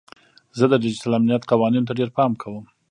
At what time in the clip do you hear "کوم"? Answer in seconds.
2.41-2.63